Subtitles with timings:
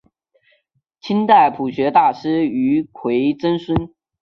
[0.99, 3.93] 清代朴学大师俞樾曾孙。